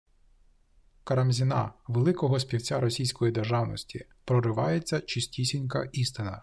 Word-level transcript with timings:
Карамзіна– 1.03 1.73
«великого 1.87 2.39
співця» 2.39 2.79
російської 2.79 3.31
державності, 3.31 4.05
проривається 4.25 5.01
чистісінька 5.01 5.89
істина 5.91 6.39